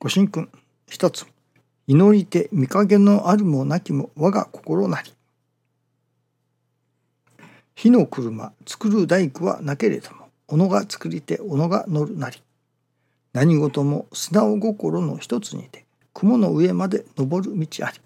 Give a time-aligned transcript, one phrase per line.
[0.00, 0.48] ご神君
[0.88, 1.26] 一つ
[1.88, 5.12] 祈りて見影のあるもなきも我が心なり。
[7.74, 12.40] 火の車作る大工はなけれども己が作りて己が乗るなり。
[13.32, 15.84] 何事も素直心の一つにて
[16.14, 18.00] 雲の上まで登る道あり。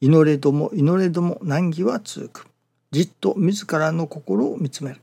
[0.00, 2.46] 祈れども祈れども難儀は続く。
[2.92, 5.02] じっと自らの心を見つめる。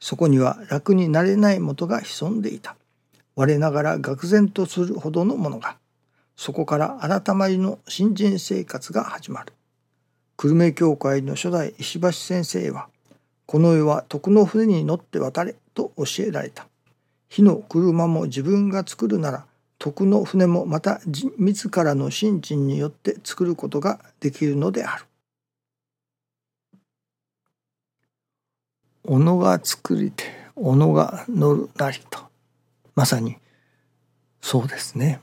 [0.00, 2.74] そこには楽になれないもとが潜んでいた。
[3.36, 5.76] 我ながら愕然とするほどのものが
[6.36, 9.52] そこから改まりの新人生活が始まる。
[10.38, 12.88] 久留米教会の初代石橋先生は
[13.44, 16.66] この世は徳の船に乗って渡れと教えられた。
[17.28, 19.44] 火の車も自分が作るなら
[19.78, 21.02] 徳の船もまた
[21.36, 25.04] 自らの信心によって作ることができるのである。
[29.06, 30.24] 己が作りて
[30.56, 30.62] 己
[30.94, 32.29] が乗るなりと。
[32.94, 33.36] まさに。
[34.40, 35.20] そうですね。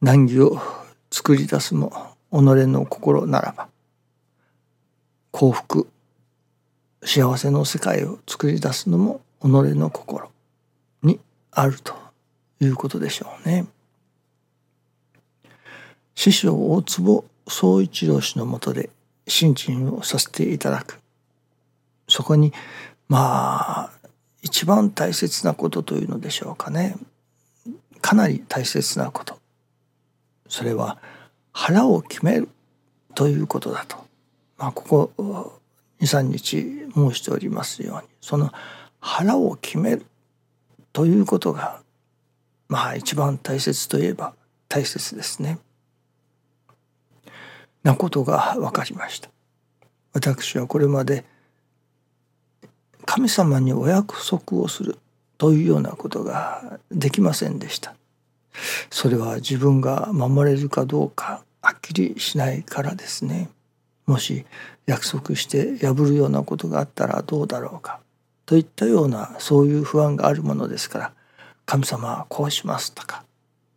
[0.00, 0.60] 難儀を
[1.10, 1.92] 作り出すも
[2.32, 3.68] 己の心ならば
[5.30, 5.88] 幸福
[7.04, 10.30] 幸せの世界を作り出すのも己の心
[11.02, 11.94] にあると
[12.60, 13.66] いうことでしょうね。
[16.14, 18.90] 師匠大坪宗一郎氏のもとで
[19.26, 20.98] 新陳をさせていただく。
[22.08, 22.52] そこに
[23.08, 23.91] まあ
[24.42, 26.96] 一番大切なことというのでしょうかね
[28.00, 29.38] かなり大切なこと
[30.48, 30.98] それは
[31.52, 32.48] 腹を決める
[33.14, 33.96] ということだと、
[34.58, 35.60] まあ、ここ
[36.00, 38.50] 23日申しておりますようにその
[39.00, 40.06] 腹を決める
[40.92, 41.80] ということが
[42.68, 44.34] まあ一番大切といえば
[44.68, 45.58] 大切ですね。
[47.82, 49.28] なことが分かりました。
[50.14, 51.24] 私はこれまで
[53.04, 54.98] 神様にお約束をする
[55.38, 57.94] というようなことができませんでした。
[58.90, 63.48] それは自分が守れるかどうかはっきりしないからですね。
[64.06, 64.44] もし
[64.86, 68.00] 約束して破るようなことがあったらどうだろうか。
[68.46, 71.12] といったようなそういう不安があるものですから
[71.64, 73.24] 神様はこうしますとか。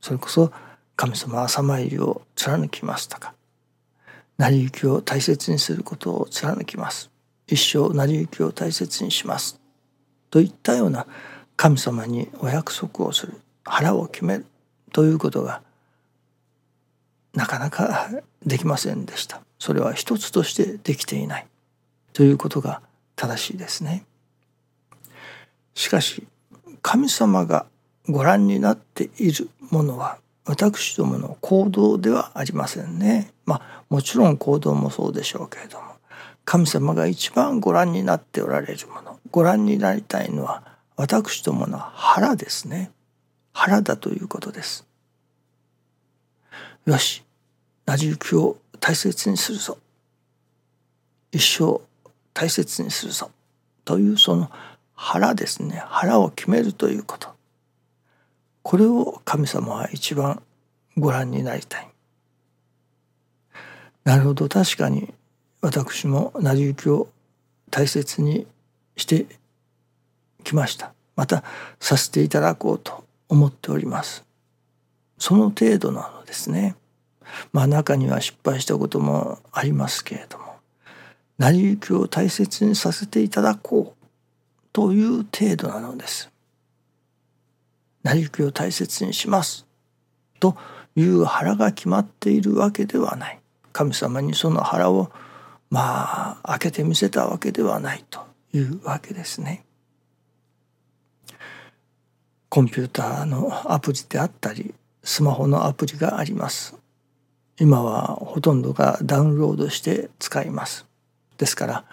[0.01, 0.51] それこそ
[0.95, 3.33] 神様は朝参りを貫きますとか。
[4.38, 7.09] 成り行きを大切にすることを貫きます。
[7.47, 9.59] 一生成り行きを大切にします。
[10.29, 11.06] といったような
[11.56, 13.33] 神様にお約束をする
[13.63, 14.45] 腹を決める
[14.91, 15.61] ということが
[17.33, 18.09] なかなか
[18.45, 19.41] できませんでした。
[19.59, 21.47] それは一つとしてできていない。
[22.13, 22.81] ということが
[23.16, 24.06] 正しいですね。
[25.73, 26.25] しかし
[26.81, 27.66] 神様が
[28.07, 33.33] ご覧になっているものは私どもの行動ではありませんね。
[33.45, 35.94] まあもちろん行動もそうでしょうけれども。
[36.45, 40.63] 神様が一番ご覧になっておられるものご覧になりたいのは
[40.95, 42.91] 私どもの腹ですね。
[43.51, 44.85] 腹だということです。
[46.85, 47.23] よし
[47.85, 49.78] 成り行きを大切にするぞ。
[51.31, 51.81] 一生
[52.33, 53.31] 大切にするぞ。
[53.83, 54.50] というその
[54.94, 55.83] 腹ですね。
[55.88, 57.29] 腹を決めるということ。
[58.62, 60.41] これを神様は一番
[60.97, 61.89] ご覧になりたい。
[64.06, 65.13] なるほど確かに
[65.65, 67.07] 私も成り行きを
[67.71, 68.45] 大切に
[68.95, 69.25] して
[70.43, 70.93] きました。
[71.15, 71.43] また
[71.79, 74.23] させていただこうと思っております。
[75.17, 76.75] その程度なのですね。
[77.51, 80.57] まあ中には失敗したこともありますけれども。
[81.39, 84.05] 成り行きを大切にさせていただこう
[84.71, 86.29] という程度なのです。
[88.03, 89.65] 成り行きを大切にします。
[90.39, 90.55] と
[90.95, 93.39] いう腹が決まっているわけではない。
[93.73, 95.11] 神様にその腹を
[95.69, 99.65] まあ開けてみせたわけではないというわけですね。
[102.49, 106.75] コンピューターのアプリであったりスマホのアプリがあります。
[107.59, 110.85] 今はほとんどがダウンロードして使います。
[111.37, 111.85] ですから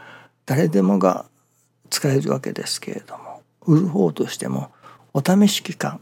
[0.46, 1.26] 誰でもが
[1.90, 4.70] 使えるわけですけれども売る方としても
[5.12, 6.00] お試し期間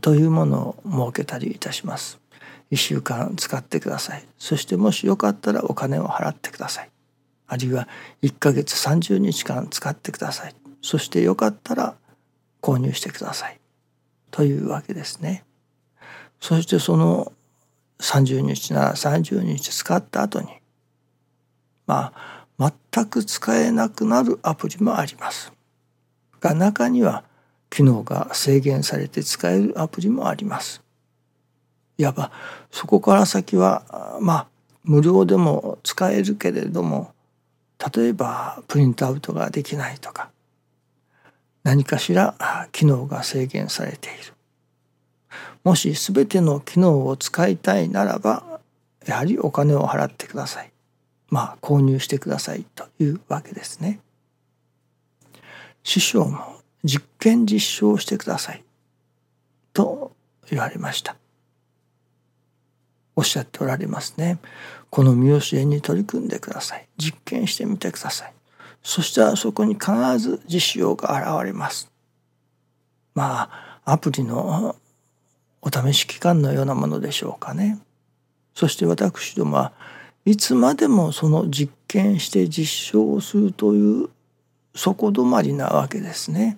[0.00, 2.19] というものを設けたりいたします。
[2.70, 4.24] 1週間使ってください。
[4.38, 6.90] そしてもしよかったらお金を払ってください。
[7.46, 7.88] あるいは
[8.22, 10.54] 1ヶ月30日間使ってください。
[10.82, 11.96] そしてよかったら
[12.62, 13.60] 購入してください。
[14.30, 15.44] というわけですね。
[16.40, 17.32] そしてその
[17.98, 20.48] 30日なら30日使った後に
[21.86, 25.52] まあ全く使えなくなるアプリもあります。
[26.40, 27.24] が中には
[27.68, 30.82] 機能が制限されて使えるアプリもあります。
[32.00, 32.32] いわば
[32.70, 34.46] そこから先はまあ
[34.84, 37.12] 無料でも使えるけれども
[37.94, 40.30] 例えばプリントアウトができないとか
[41.62, 44.32] 何かしら機能が制限されている。
[45.62, 48.60] もし全ての機能を使いたいならば
[49.06, 50.72] やはりお金を払ってください。
[51.28, 54.00] まあ購入してくださいというわけですね。
[55.82, 58.64] 師匠も実験実証してください
[59.74, 60.12] と
[60.50, 61.19] 言われました。
[63.20, 64.38] おっしゃっておられますね。
[64.88, 66.88] この見教えに取り組んでください。
[66.96, 68.32] 実験してみてください。
[68.82, 71.92] そしたらそこに必ず実用が現れます。
[73.14, 73.50] ま
[73.84, 74.74] あアプリの
[75.60, 77.78] お試し期間のようなものでしょうかね。
[78.54, 79.72] そして私どもは
[80.24, 84.08] いつまでもその実験して実証をするという
[84.74, 86.56] 底止まりなわけですね。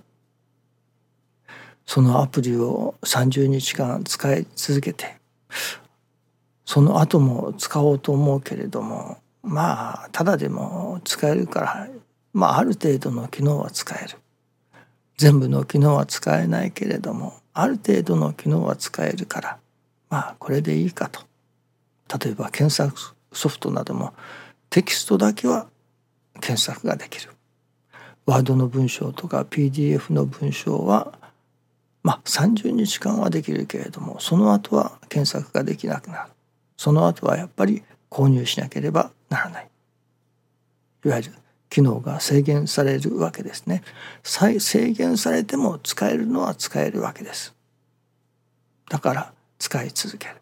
[1.86, 5.16] そのアプリを30日間使い続けて
[6.72, 11.88] その後も使おうと思うけれどもまあただでも使えるから
[12.32, 14.16] まあある程度の機能は使える。
[15.18, 19.58] 全部の機能は使えないけれどもある程度の機能は使えるから
[20.08, 21.20] まあこれでいいかと。
[22.18, 24.14] 例えば検索ソフトなども
[24.70, 25.66] テキストだけは
[26.40, 27.32] 検索ができる。
[28.24, 31.18] ワードの文章とか PDF の文章は
[32.02, 36.32] まあ30日間はできるけれどもその後は検索ができなくなる。
[36.82, 39.70] その後はやっぱり購入しなければならない。
[41.04, 41.32] いわゆる
[41.70, 43.84] 機能が制限されるわけですね。
[44.24, 47.54] 再制限されても使えるのは使えるわけです。
[48.90, 50.34] だから使い続ける。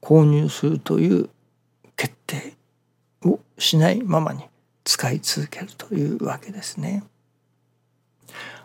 [0.00, 1.30] 購入するという
[1.96, 2.56] 決定
[3.24, 4.42] をしないままに
[4.82, 7.04] 使い続けるというわけですね。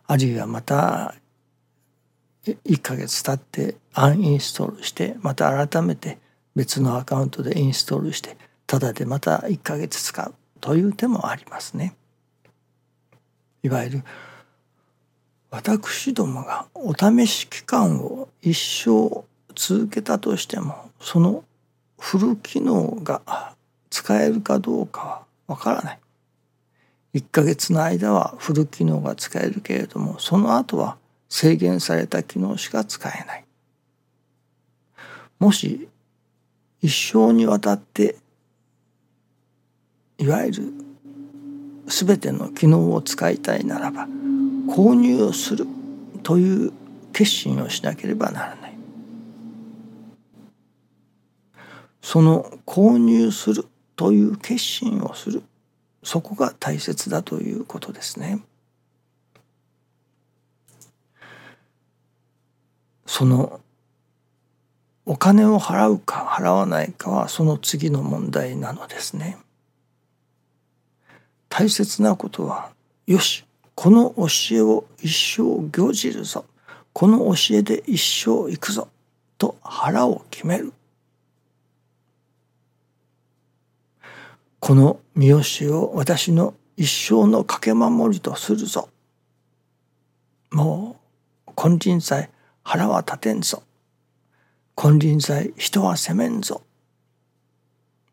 [0.08, 1.14] あるいはまた
[2.44, 6.18] 1ヶ月経ってアンインストールしてまた改めて
[6.58, 11.96] 別のアカウントでインストールしてただでまた1ヶ月使うという手もありますね。
[13.62, 14.04] いわゆる
[15.52, 19.24] 私どもがお試し期間を一生
[19.56, 21.44] 続けたとしてもその
[22.00, 23.54] フル機能が
[23.92, 26.00] 使えるかどうかはわからない。
[27.14, 30.98] 1ヶ月の間はフル機能が使えるけれどもその後は
[31.30, 33.46] 制限された機能しか使えない。
[35.38, 35.88] もし
[36.88, 38.16] 一生にわたって
[40.18, 40.74] いわゆる
[41.86, 44.08] 全ての機能を使いたいならば
[44.70, 45.68] 購入をする
[46.24, 46.72] という
[47.12, 48.74] 決心をしなければならない。
[52.02, 53.66] その購入する
[53.98, 55.44] という決心をする
[56.04, 58.40] そこが大切だということですね。
[63.06, 63.60] その
[65.10, 69.38] お金を払うか払わないかはその次の問題なのですね。
[71.48, 72.72] 大切なことは
[73.08, 74.28] よしこの教
[74.58, 76.44] えを一生行じるぞ
[76.92, 78.90] この教えで一生行くぞ
[79.38, 80.74] と腹を決める
[84.60, 88.90] この三好を私の一生の掛け守りとするぞ。
[90.52, 91.00] も
[91.48, 92.30] う金輪際
[92.62, 93.64] 腹は立てんぞ。
[94.78, 96.62] 金輪際人は責めんぞ。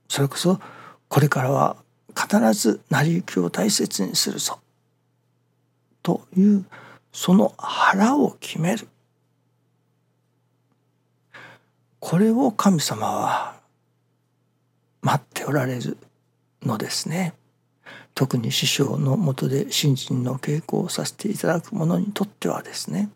[0.08, 0.58] それこそ
[1.08, 1.76] これからは
[2.16, 4.58] 必ず成り行きを大切にするぞ。
[6.02, 6.64] という
[7.12, 8.88] その腹を決める。
[12.00, 13.54] これを神様は
[15.02, 15.98] 待っておられる
[16.62, 17.34] のですね
[18.14, 23.10] 特に師匠のもとで信心の稽古をさせていただく者にとってはですね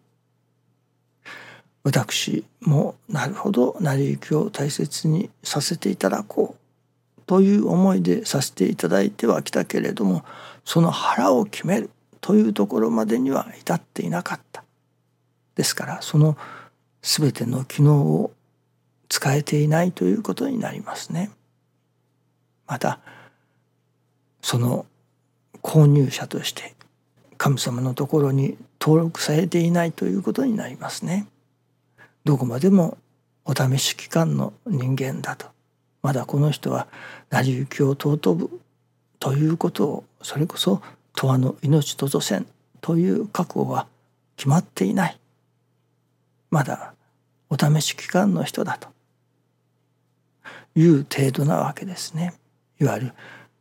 [1.88, 10.22] 私もなるほど成り行きを大切にさせていただこうという思いでさせていただいてはきたけれども
[10.66, 11.88] その腹を決める
[12.20, 14.64] というところまでには至っていなかった
[15.54, 16.36] ですからその
[17.00, 18.32] 全ての機能を
[19.08, 21.30] 使えていないということになりますね。
[22.66, 23.00] また
[24.42, 24.84] その
[25.62, 26.74] 購入者として
[27.38, 31.26] 神様のところに登録されていないということになりますね。
[32.28, 32.98] どこまでも
[33.46, 35.46] お試し期間の人間だと
[36.02, 36.86] まだこの人は
[37.30, 38.60] 成り行きを尊ぶ
[39.18, 40.82] ということをそれこそ
[41.16, 42.46] 永遠の命とぞせん
[42.82, 43.86] という覚悟は
[44.36, 45.18] 決まっていない
[46.50, 46.92] まだ
[47.48, 48.88] お試し期間の人だと
[50.78, 52.34] いう程度なわけですね。
[52.78, 53.12] いわゆる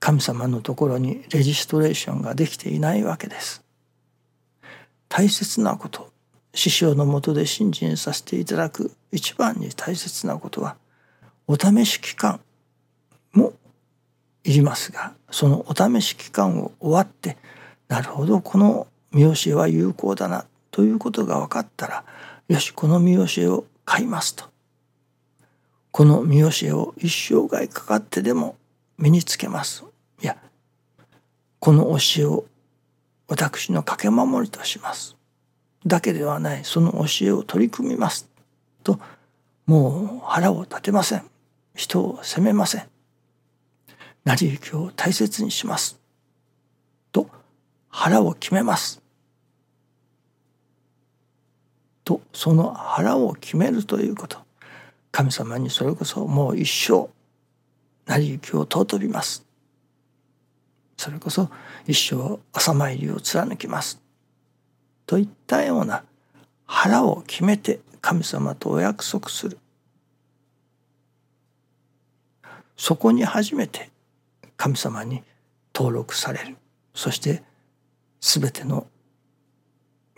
[0.02, 3.64] 神様のところにレジストレーションができていないわけです。
[5.08, 6.12] 大切なこと
[6.58, 8.92] 師匠のもとで信心させていただく。
[9.12, 10.76] 一番に大切なことは
[11.48, 12.40] お試し期間
[13.32, 13.54] も
[14.44, 17.38] いりますがそのお試し期間を終わって
[17.88, 22.04] なるほどこの見教えは有効だなということが分かったら
[22.48, 24.46] よしこの見教えを買いますと。
[25.92, 28.58] この見教えを一生涯かかってでも
[28.98, 29.86] 身につけます。
[30.22, 30.38] いや
[31.60, 32.46] この教えを
[33.28, 35.17] 私の掛け守りとします。
[35.86, 38.30] だけではないその教えを取り組みます。
[38.84, 39.00] と
[39.66, 41.24] もう腹を立てません。
[41.76, 42.88] 人を責めません。
[44.26, 46.00] 成り行きを大切にします。
[47.12, 47.30] と
[47.90, 49.02] 腹を決めます。
[52.04, 54.40] とその腹を決めるということ。
[55.12, 57.10] 神様にそれこそもう一生
[58.06, 59.46] 成り行きを尊びます。
[60.98, 61.50] それこそ
[61.86, 64.07] 一生朝参りを貫きます。
[65.08, 66.04] といったような
[66.68, 69.58] 腹を決めて神様とお約束する
[72.76, 73.90] そこに初めて
[74.56, 75.24] 神様に
[75.74, 76.58] 登録される
[76.94, 77.42] そして
[78.22, 78.86] 全ての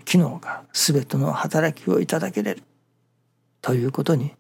[0.06, 2.64] 機能が全ての働きをいただけれる
[3.62, 4.32] ということに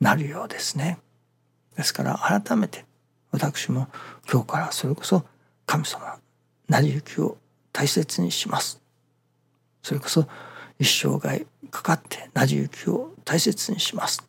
[0.00, 0.98] なるようですね。
[1.76, 2.84] ですから改めて
[3.30, 3.88] 私も
[4.30, 5.24] 今日からそれこそ
[5.66, 6.18] 神様
[6.68, 7.36] 成り行きを
[7.72, 8.83] 大切にします。
[9.84, 10.26] それこそ
[10.78, 14.26] 一生涯かかって成り行きを大切にします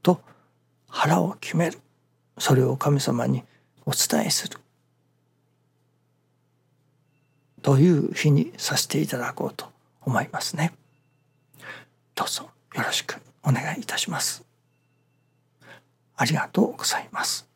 [0.00, 0.20] と
[0.88, 1.78] 腹を決める
[2.38, 3.42] それを神様に
[3.84, 4.58] お伝えする
[7.62, 9.66] という日にさせていただこうと
[10.02, 10.72] 思いますね。
[12.14, 14.44] どうぞよろしくお願いいたします。
[16.16, 17.49] ありがとうございます。